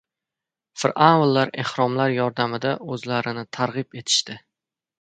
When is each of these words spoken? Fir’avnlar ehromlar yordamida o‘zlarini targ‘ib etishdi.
Fir’avnlar 0.83 1.51
ehromlar 1.63 2.15
yordamida 2.15 2.73
o‘zlarini 2.97 3.45
targ‘ib 3.59 3.97
etishdi. 4.05 4.43